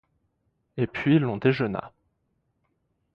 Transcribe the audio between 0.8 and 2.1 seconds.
puis l’on déjeuna.